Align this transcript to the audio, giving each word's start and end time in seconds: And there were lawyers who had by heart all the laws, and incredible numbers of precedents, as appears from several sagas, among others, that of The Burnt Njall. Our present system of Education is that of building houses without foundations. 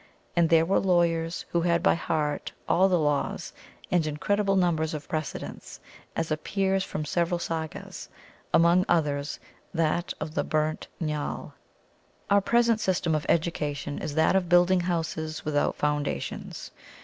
And 0.35 0.49
there 0.49 0.65
were 0.65 0.79
lawyers 0.79 1.45
who 1.51 1.61
had 1.61 1.83
by 1.83 1.93
heart 1.93 2.51
all 2.67 2.89
the 2.89 2.97
laws, 2.97 3.53
and 3.91 4.07
incredible 4.07 4.55
numbers 4.55 4.95
of 4.95 5.07
precedents, 5.07 5.79
as 6.15 6.31
appears 6.31 6.83
from 6.83 7.05
several 7.05 7.37
sagas, 7.37 8.09
among 8.51 8.83
others, 8.89 9.39
that 9.75 10.11
of 10.19 10.33
The 10.33 10.43
Burnt 10.43 10.87
Njall. 10.99 11.53
Our 12.31 12.41
present 12.41 12.79
system 12.79 13.13
of 13.13 13.27
Education 13.29 13.99
is 13.99 14.15
that 14.15 14.35
of 14.35 14.49
building 14.49 14.79
houses 14.79 15.45
without 15.45 15.75
foundations. 15.75 16.71